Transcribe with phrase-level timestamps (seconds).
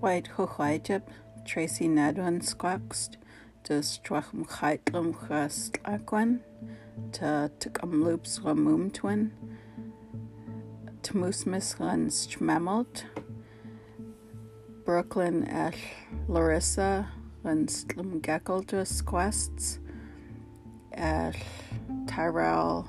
[0.00, 1.02] White Hochwaitip,
[1.44, 3.18] Tracy Nedwin Squaxt,
[3.64, 6.40] dus Trachum Chaitlum Chast Aquan,
[7.12, 9.30] to Tukum Loops Ramum Twin,
[11.02, 13.04] Tmusmis Lens Chmemelt,
[14.86, 15.74] Brooklyn El
[16.28, 17.08] Larissa,
[17.44, 19.80] Lens Lum Geckeldus Squasts,
[20.92, 21.34] El
[22.06, 22.86] Tyrell,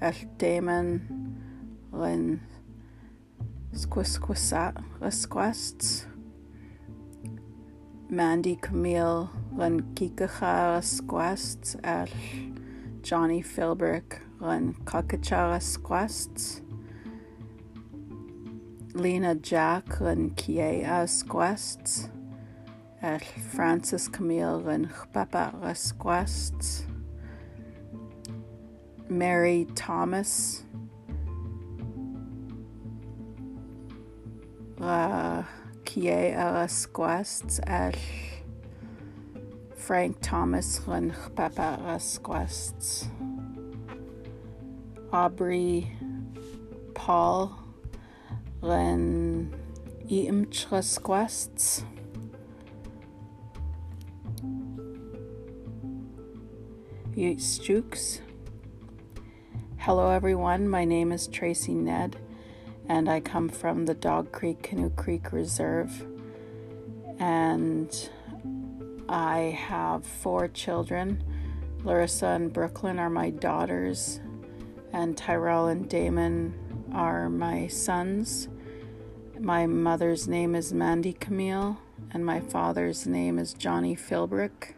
[0.00, 1.36] El Damon,
[1.92, 2.40] Len
[3.74, 4.82] Squisquisat
[5.12, 6.06] Squasts,
[8.10, 12.08] Mandy Camille Len Kikacha Squasts El
[13.02, 16.60] Johnny Philbrick Len Kakachara Squasts,
[18.94, 22.08] Lena Jack Len Kiea Squasts,
[23.00, 23.20] El
[23.52, 26.84] Francis Camille Len Chpapa Squasts,
[29.08, 30.64] Mary Thomas
[34.78, 35.44] La
[35.90, 37.90] Kie Elas Quests El
[39.74, 43.08] Frank Thomas Len Papa Quests
[45.12, 45.90] Aubrey
[46.94, 47.58] Paul
[48.60, 49.52] Len
[50.08, 51.84] Iimchras Quests
[57.58, 58.20] Jukes
[59.78, 62.16] Hello everyone, my name is Tracy Ned
[62.90, 66.04] and I come from the Dog Creek Canoe Creek Reserve.
[67.20, 68.10] And
[69.08, 71.22] I have four children.
[71.84, 74.18] Larissa and Brooklyn are my daughters,
[74.92, 78.48] and Tyrell and Damon are my sons.
[79.38, 81.78] My mother's name is Mandy Camille,
[82.10, 84.74] and my father's name is Johnny Philbrick.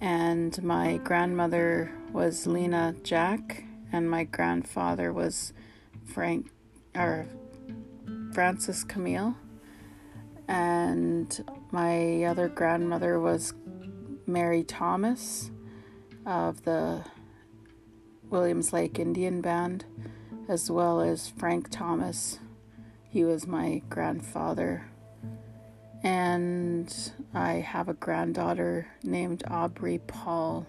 [0.00, 3.62] And my grandmother was Lena Jack,
[3.92, 5.52] and my grandfather was
[6.04, 6.50] Frank
[6.94, 7.26] or
[8.32, 9.36] Francis Camille,
[10.48, 13.54] and my other grandmother was
[14.26, 15.50] Mary Thomas
[16.26, 17.04] of the
[18.30, 19.84] Williams Lake Indian Band,
[20.48, 22.38] as well as Frank Thomas.
[23.08, 24.90] He was my grandfather.
[26.02, 26.94] And
[27.32, 30.66] I have a granddaughter named Aubrey Paul.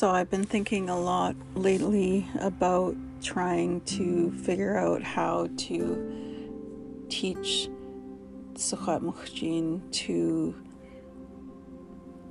[0.00, 7.68] So, I've been thinking a lot lately about trying to figure out how to teach
[8.54, 10.54] Secwepemctsín to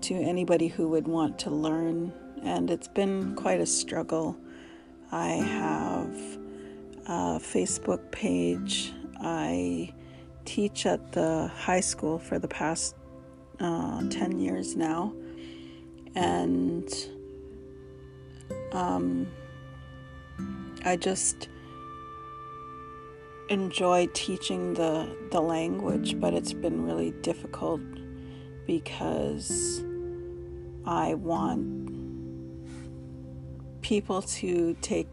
[0.02, 4.36] to anybody who would want to learn and it's been quite a struggle.
[5.12, 6.18] I have
[7.06, 8.94] a Facebook page.
[9.22, 9.94] I
[10.44, 12.96] teach at the high school for the past
[13.60, 15.14] uh, 10 years now
[16.16, 16.92] and
[18.72, 19.28] um,
[20.86, 21.50] I just
[23.50, 27.82] enjoy teaching the the language, but it's been really difficult
[28.66, 29.84] because
[30.86, 31.80] I want
[33.82, 35.08] people to take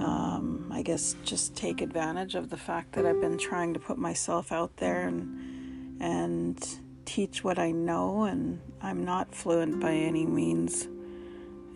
[0.00, 3.98] um, I guess just take advantage of the fact that I've been trying to put
[3.98, 10.24] myself out there and and teach what I know and I'm not fluent by any
[10.26, 10.88] means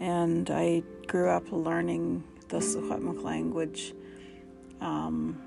[0.01, 3.95] and I grew up learning the Secwepemc language.
[4.81, 5.39] Um,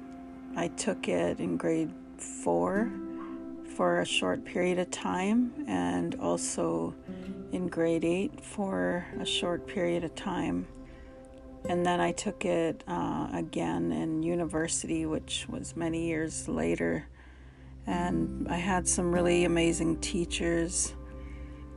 [0.56, 2.91] I took it in grade four
[3.75, 6.94] for a short period of time, and also
[7.51, 10.67] in grade eight for a short period of time.
[11.69, 17.07] And then I took it uh, again in university, which was many years later.
[17.88, 20.94] And I had some really amazing teachers.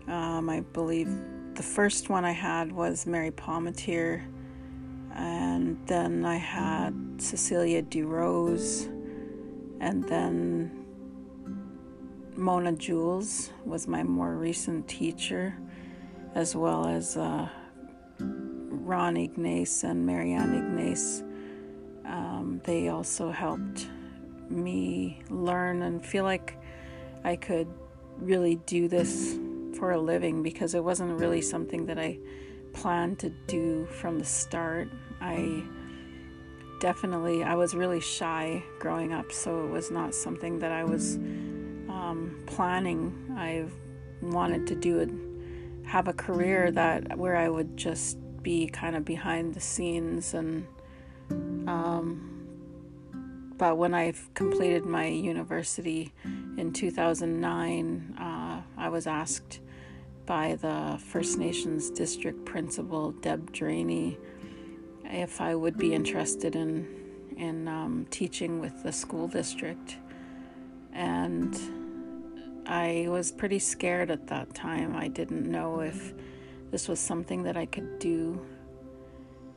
[0.08, 1.08] Um, I believe
[1.54, 4.24] the first one I had was Mary Palmatier,
[5.14, 8.86] and then I had Cecilia DeRose,
[9.80, 10.84] and then
[12.34, 15.56] Mona Jules was my more recent teacher,
[16.34, 17.48] as well as uh,
[18.18, 21.22] Ron Ignace and Marianne Ignace.
[22.04, 23.86] Um, they also helped
[24.50, 26.58] me learn and feel like
[27.22, 27.68] I could
[28.18, 29.38] really do this
[29.76, 32.18] for a living because it wasn't really something that I
[32.72, 34.88] planned to do from the start.
[35.20, 35.62] I
[36.80, 41.16] definitely I was really shy growing up, so it was not something that I was
[41.16, 43.34] um, planning.
[43.36, 43.66] I
[44.22, 45.10] wanted to do it,
[45.86, 50.66] have a career that where I would just be kind of behind the scenes and
[51.66, 52.30] Um,
[53.56, 56.12] but when I completed my university
[56.56, 59.60] in 2009, uh, I was asked
[60.26, 64.18] by the First Nations district principal, Deb Draney,
[65.04, 66.88] if I would be interested in,
[67.36, 69.96] in um, teaching with the school district.
[70.92, 71.58] And
[72.66, 74.96] I was pretty scared at that time.
[74.96, 76.14] I didn't know if
[76.70, 78.40] this was something that I could do.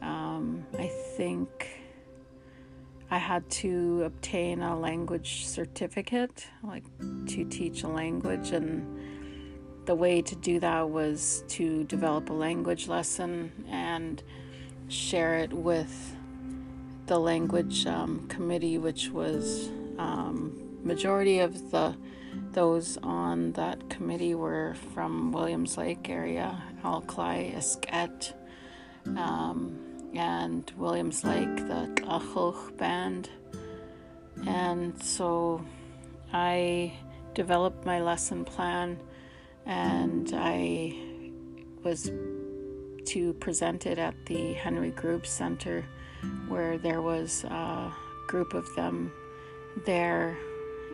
[0.02, 1.50] Um, I think
[3.10, 6.84] I had to obtain a language certificate, like
[7.28, 9.17] to teach a language, and
[9.88, 14.22] the way to do that was to develop a language lesson and
[14.89, 16.16] share it with
[17.07, 21.95] the language um, committee, which was um, majority of the
[22.51, 28.33] those on that committee were from Williams Lake area, Alkali, Esquet,
[29.16, 29.78] um,
[30.13, 33.30] and Williams Lake, the Tlachoch band.
[34.45, 35.63] And so
[36.33, 36.94] I
[37.33, 39.00] developed my lesson plan
[39.68, 40.98] and I
[41.84, 42.12] was
[43.06, 45.86] to present it at the Henry Group Center
[46.48, 47.94] where there was a
[48.28, 49.12] group of them
[49.86, 50.38] there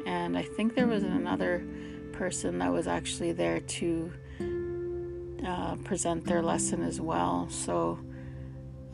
[0.06, 1.66] and I think there was another
[2.12, 4.12] person that was actually there to
[5.46, 7.48] uh, present their lesson as well.
[7.50, 8.00] So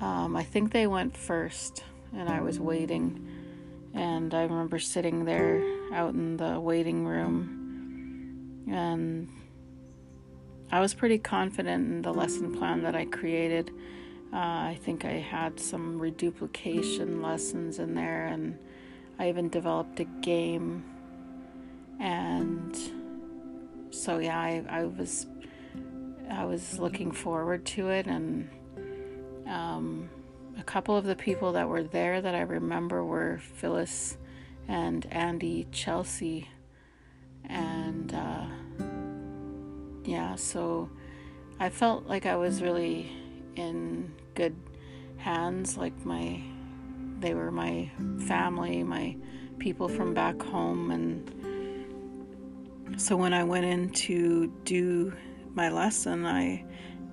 [0.02, 1.84] um, I think they went first,
[2.16, 3.28] and I was waiting.
[3.94, 5.62] And I remember sitting there
[5.94, 9.28] out in the waiting room, and
[10.72, 13.72] I was pretty confident in the lesson plan that I created.
[14.32, 18.58] Uh, I think I had some reduplication lessons in there, and
[19.18, 20.84] I even developed a game.
[22.00, 22.78] And
[23.92, 25.26] so yeah I, I was
[26.30, 28.06] I was looking forward to it.
[28.06, 28.50] And
[29.48, 30.10] um,
[30.58, 34.18] a couple of the people that were there that I remember were Phyllis
[34.68, 36.48] and Andy Chelsea
[40.10, 40.90] yeah so
[41.60, 43.12] I felt like I was really
[43.56, 44.56] in good
[45.18, 46.42] hands like my
[47.20, 47.92] they were my
[48.28, 49.16] family my
[49.60, 51.30] people from back home and
[52.98, 55.14] so when I went in to do
[55.54, 56.66] my lesson, I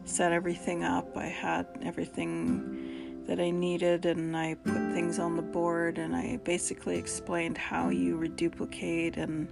[0.04, 1.16] set everything up.
[1.16, 6.38] I had everything that I needed and I put things on the board and I
[6.44, 9.48] basically explained how you reduplicate and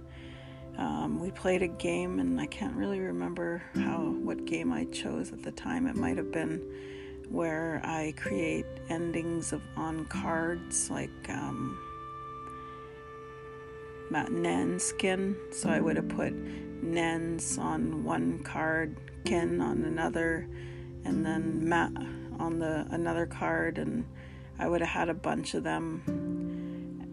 [0.77, 5.31] um, we played a game and I can't really remember how what game I chose
[5.31, 5.87] at the time.
[5.87, 6.61] It might have been
[7.29, 11.77] where I create endings of on cards like um,
[14.11, 15.35] Nen skin.
[15.51, 16.33] So I would have put
[16.83, 20.47] Nens on one card, Ken on another,
[21.03, 21.91] and then Mat
[22.39, 24.05] on the another card, and
[24.59, 26.03] I would have had a bunch of them.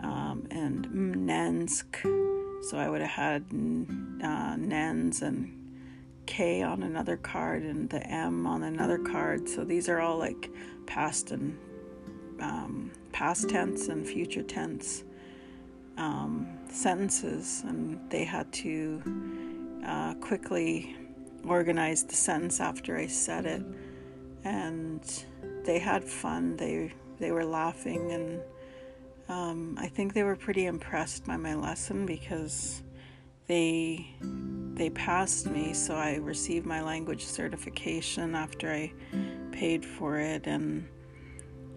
[0.03, 0.87] Um, and
[1.27, 2.03] Nensk,
[2.63, 3.43] so I would have had
[4.23, 5.59] uh, Nens and
[6.27, 9.49] K on another card and the M on another card.
[9.49, 10.51] So these are all like
[10.87, 11.59] past and
[12.41, 15.05] um, past tense and future tense
[15.97, 19.03] um, sentences, and they had to
[19.87, 20.97] uh, quickly
[21.47, 23.63] organize the sentence after I said it.
[24.45, 25.25] And
[25.65, 26.57] they had fun.
[26.57, 28.41] They they were laughing, and
[29.29, 32.83] um, I think they were pretty impressed by my lesson because
[33.47, 34.07] they
[34.75, 35.75] they passed me.
[35.75, 38.93] So I received my language certification after I
[39.53, 40.87] paid for it, and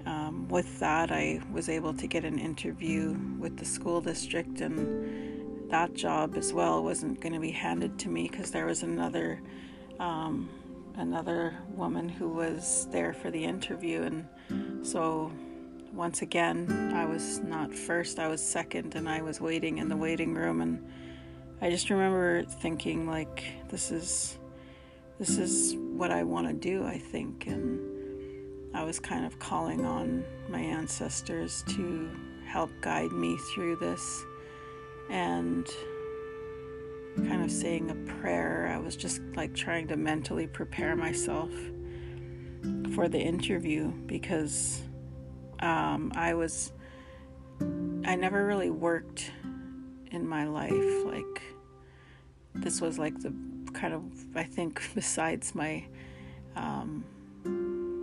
[0.06, 5.70] um, with that, I was able to get an interview with the school district, and
[5.72, 9.42] that job as well wasn't going to be handed to me because there was another
[10.00, 10.50] um,
[10.98, 15.32] another woman who was there for the interview, and so
[15.96, 19.96] once again, I was not first; I was second, and I was waiting in the
[19.96, 20.86] waiting room, and
[21.62, 24.38] I just remember thinking like, this is
[25.18, 27.80] this is what I want to do, I think, and
[28.76, 32.10] I was kind of calling on my ancestors to
[32.46, 34.26] help guide me through this
[35.10, 35.66] and
[37.16, 38.70] kind of saying a prayer.
[38.74, 41.52] I was just like trying to mentally prepare myself
[42.94, 44.82] for the interview because
[45.60, 46.72] um, I was,
[47.62, 49.32] I never really worked
[50.12, 51.06] in my life.
[51.06, 51.42] Like,
[52.54, 53.34] this was like the
[53.74, 54.04] kind of,
[54.36, 55.86] I think, besides my
[56.56, 57.04] um,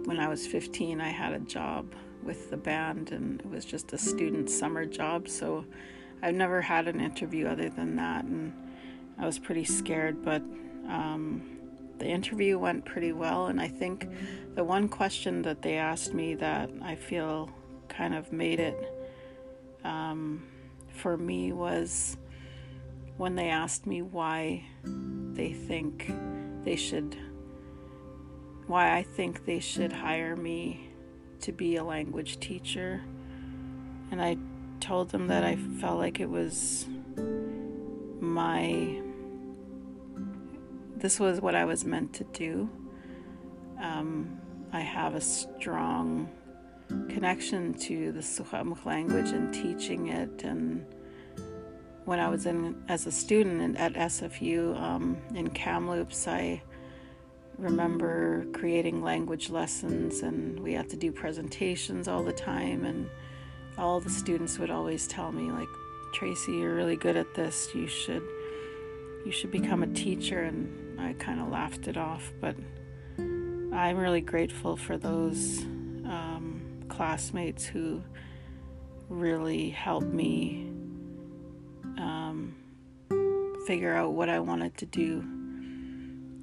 [0.05, 3.93] when I was 15, I had a job with the band, and it was just
[3.93, 5.29] a student summer job.
[5.29, 5.65] So
[6.23, 8.53] I've never had an interview other than that, and
[9.19, 10.43] I was pretty scared, but
[10.89, 11.43] um,
[12.03, 13.47] the interview went pretty well.
[13.47, 14.09] And I think
[14.57, 17.49] the one question that they asked me that I feel
[17.89, 18.77] kind of made it
[19.85, 20.43] um,
[20.89, 22.17] for me was
[23.19, 26.13] when they asked me why they think
[26.65, 27.17] they should,
[28.67, 30.91] why I think they should hire me
[31.43, 33.01] to be a language teacher.
[34.11, 34.37] And I
[34.81, 36.87] told them that I felt like it was
[38.21, 39.02] my,
[41.03, 42.71] this was what I was meant to do.
[43.83, 44.39] Um,
[44.73, 46.31] I have a strong
[47.09, 50.45] connection to the Secwepemc language and teaching it.
[50.45, 50.87] And
[52.05, 56.63] when I was in as a student at SFU um, in Kamloops, I
[57.59, 62.85] remember creating language lessons, and we had to do presentations all the time.
[62.85, 63.11] And
[63.77, 65.69] all the students would always tell me, like,
[66.15, 67.75] Tracy, you're really good at this.
[67.75, 68.23] You should
[69.25, 70.41] you should become a teacher.
[70.41, 72.57] And I kind of laughed it off, but
[73.19, 75.63] I'm really grateful for those
[76.05, 78.03] um, classmates who
[79.09, 80.71] really helped me
[81.99, 82.55] um,
[83.67, 85.21] figure out what I wanted to do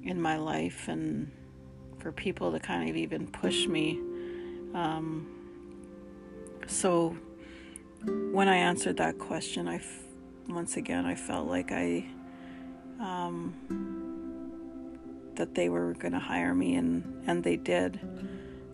[0.02, 1.30] in my life and
[1.98, 3.98] for people to kind of even push me.
[4.74, 5.28] Um,
[6.66, 7.16] so
[8.32, 10.02] when I answered that question, I f-
[10.48, 12.06] once again I felt like I
[12.98, 14.09] um,
[15.40, 17.98] that they were going to hire me, and and they did.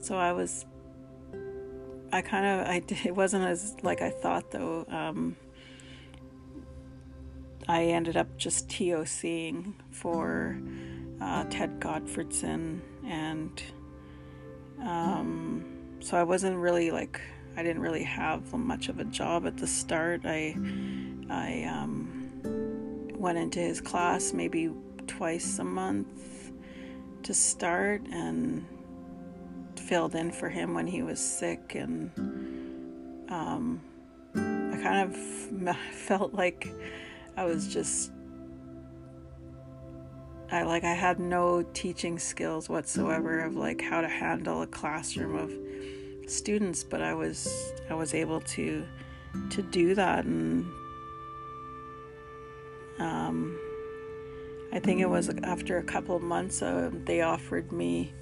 [0.01, 0.67] So I was.
[2.13, 4.85] I kind of I it wasn't as like I thought though.
[4.89, 5.37] Um,
[7.69, 10.61] I ended up just TOCing for
[11.21, 13.63] uh, Ted Gottfredson, and
[14.83, 15.65] um,
[16.01, 17.21] so I wasn't really like
[17.57, 20.23] I didn't really have much of a job at the start.
[20.25, 20.57] I
[21.31, 22.29] I um,
[23.17, 24.71] went into his class maybe
[25.07, 26.09] twice a month
[27.27, 28.65] to start and
[29.75, 32.09] filled in for him when he was sick and
[33.29, 33.81] um,
[34.37, 36.73] I kind of felt like
[37.37, 38.13] I was just
[40.53, 45.35] I like I had no teaching skills whatsoever of like how to handle a classroom
[45.35, 48.87] of students but I was I was able to
[49.51, 50.65] to do that and
[53.01, 53.59] um,
[54.73, 58.13] I think it was after a couple months, uh, they offered me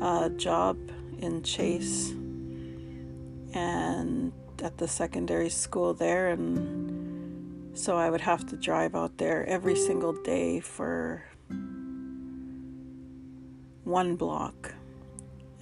[0.00, 0.76] a job
[1.18, 2.10] in Chase
[3.54, 4.32] and
[4.62, 6.28] at the secondary school there.
[6.28, 11.24] And so I would have to drive out there every single day for
[13.84, 14.74] one block.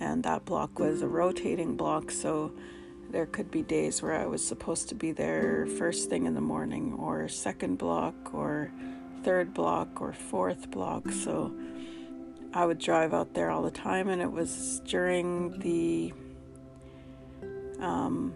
[0.01, 2.53] And that block was a rotating block, so
[3.11, 6.41] there could be days where I was supposed to be there first thing in the
[6.41, 8.73] morning, or second block, or
[9.23, 11.11] third block or fourth block.
[11.11, 11.55] So
[12.55, 16.13] I would drive out there all the time, and it was during the
[17.81, 18.35] um,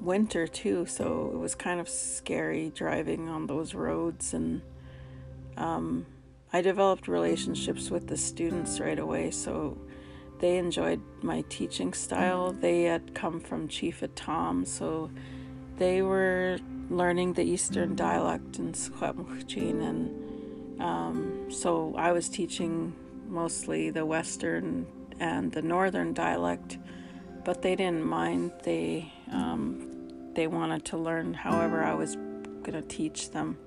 [0.00, 0.86] winter too.
[0.86, 4.34] So it was kind of scary driving on those roads.
[4.34, 4.62] And
[5.56, 6.06] um,
[6.52, 9.30] I developed relationships with the students right away.
[9.30, 9.76] So
[10.40, 12.52] they enjoyed my teaching style.
[12.52, 15.10] They had come from Chief Atahm, so
[15.76, 16.58] they were
[16.90, 22.94] learning the Eastern dialect in Secwepemctsín, and um, so I was teaching
[23.28, 24.86] mostly the Western
[25.20, 26.78] and the Northern dialect,
[27.44, 28.52] but they didn't mind.
[28.62, 33.58] They um, they wanted to learn however I was going to teach them,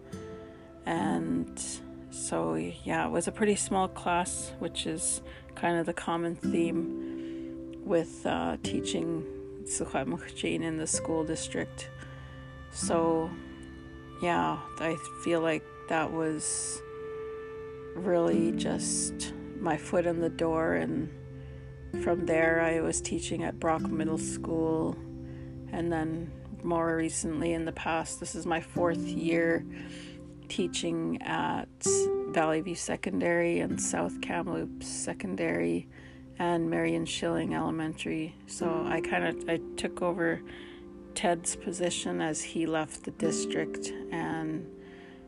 [0.86, 1.62] and
[2.10, 5.22] so yeah, it was a pretty small class, which is
[5.56, 9.26] kind of the common theme with uh, teaching
[9.64, 11.90] Secwepemctsín in the school district.
[12.72, 13.30] So,
[14.22, 16.82] yeah, I feel like that was
[17.96, 20.76] really just my foot in the door.
[20.76, 21.10] And
[22.04, 24.96] from there, I was teaching at Brock Middle School.
[25.72, 26.32] And then
[26.64, 29.66] more recently, in the past, this is my fourth year
[30.48, 31.70] teaching at
[32.30, 35.88] Valley View Secondary and South Kamloops Secondary
[36.40, 38.36] and Marion Schilling Elementary.
[38.48, 40.42] So I kind of I took over
[41.16, 44.68] Ted's position as he left the district and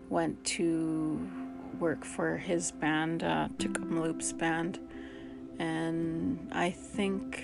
[0.10, 1.30] went to
[1.80, 3.48] work for his band, uh,
[3.90, 4.80] Loops band,
[5.60, 7.44] and I think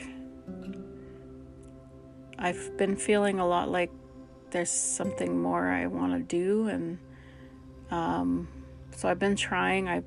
[2.38, 3.92] I've been feeling a lot like
[4.52, 6.98] there's something more I want to do, and
[7.92, 8.48] um,
[8.96, 9.88] so I've been trying.
[9.88, 10.04] I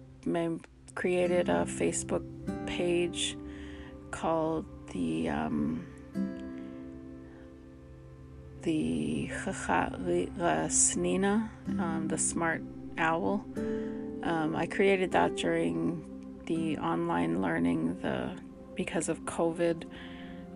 [0.94, 2.24] created a Facebook
[2.66, 3.36] page
[4.10, 5.86] called the um,
[8.62, 9.28] the
[10.68, 12.62] Snina, um, the smart
[12.98, 13.44] owl.
[14.22, 16.04] Um, I created that during
[16.46, 18.36] the online learning, the
[18.74, 19.84] because of COVID,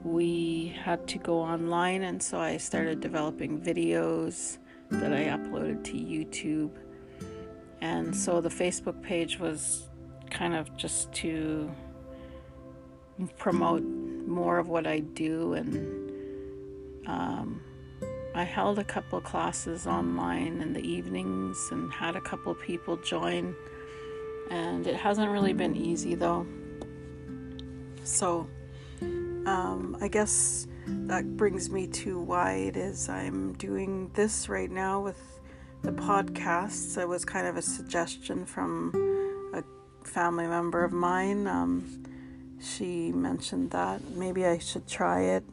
[0.05, 4.59] we had to go online, and so I started developing videos
[4.91, 6.71] that I uploaded to YouTube.
[7.81, 9.89] And so the Facebook page was
[10.31, 11.71] kind of just to
[13.37, 15.55] promote more of what I do.
[15.55, 16.11] And
[17.07, 17.61] um,
[18.37, 23.57] I held a couple classes online in the evenings and had a couple people join.
[24.51, 26.47] And it hasn't really been easy though.
[28.05, 28.47] So
[29.01, 35.01] um, I guess that brings me to why it is I'm doing this right now
[35.01, 35.41] with
[35.83, 37.01] the podcasts.
[37.01, 38.93] It was kind of a suggestion from
[39.55, 39.63] a
[40.07, 41.47] family member of mine.
[41.47, 42.05] Um,
[42.61, 45.45] she mentioned that maybe I should try it.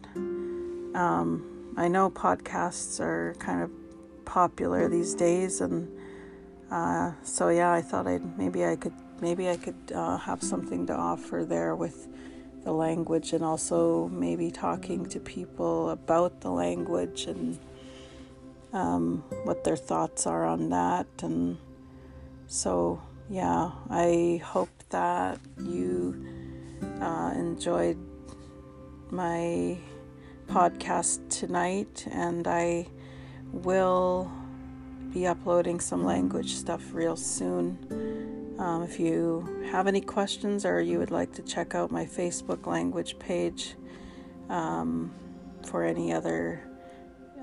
[0.95, 3.71] Um, I know podcasts are kind of
[4.25, 5.89] popular these days, and
[6.71, 10.85] uh, so yeah, I thought I'd maybe I could maybe I could uh, have something
[10.87, 12.07] to offer there with
[12.63, 17.59] the language and also maybe talking to people about the language and
[18.71, 21.07] um, what their thoughts are on that.
[21.21, 21.57] And
[22.47, 26.25] so, yeah, I hope that you
[27.01, 27.97] uh, enjoyed
[29.11, 29.77] my
[30.47, 32.87] podcast tonight, and I
[33.51, 34.31] will
[35.13, 38.55] be uploading some language stuff real soon.
[38.59, 42.65] Um, if you have any questions or you would like to check out my Facebook
[42.65, 43.75] language page
[44.49, 45.11] um,
[45.65, 46.61] for any other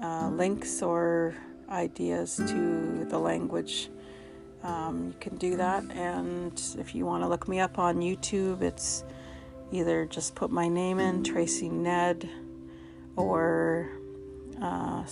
[0.03, 1.35] uh, links or
[1.69, 3.91] ideas to the language,
[4.63, 5.85] um, you can do that.
[5.91, 9.05] And if you want to look me up on YouTube, it's
[9.73, 12.29] either just put my name in, Tracy Ned,
[13.17, 13.91] or
[14.61, 15.05] uh,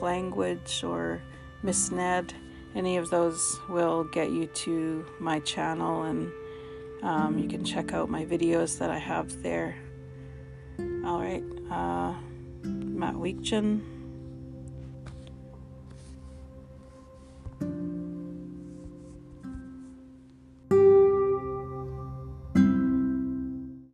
[0.00, 1.22] language, or
[1.62, 2.34] Miss Ned
[2.74, 6.32] any of those will get you to my channel and
[7.02, 9.76] um, you can check out my videos that I have there.
[10.78, 12.14] All right, uh,
[12.62, 13.80] Matt Weekchin.